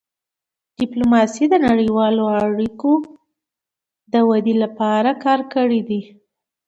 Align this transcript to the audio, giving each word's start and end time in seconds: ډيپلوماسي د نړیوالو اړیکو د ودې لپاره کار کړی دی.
ډيپلوماسي 0.79 1.45
د 1.49 1.55
نړیوالو 1.67 2.23
اړیکو 2.45 2.91
د 4.13 4.15
ودې 4.29 4.55
لپاره 4.63 5.09
کار 5.23 5.39
کړی 5.53 5.81
دی. 5.89 6.01